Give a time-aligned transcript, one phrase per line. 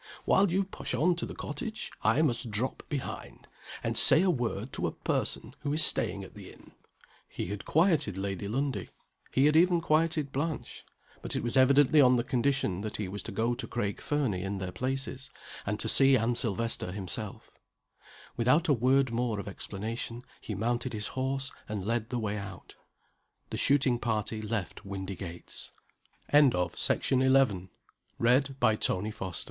[0.25, 3.47] While you push on to the cottage, I must drop behind,
[3.83, 6.71] and say a word to a person who is staying at the inn."
[7.29, 8.89] He had quieted Lady Lundie
[9.29, 10.83] he had even quieted Blanche.
[11.21, 14.41] But it was evidently on the condition that he was to go to Craig Fernie
[14.41, 15.29] in their places,
[15.67, 17.51] and to see Anne Silvester himself.
[18.35, 22.73] Without a word more of explanation he mounted his horse, and led the way out.
[23.51, 25.73] The shooting party left Windygates.
[26.23, 27.19] SECOND SCENE.
[27.19, 27.69] THE INN.
[28.19, 29.21] CHAPTER THE NINTH.
[29.21, 29.31] ANNE.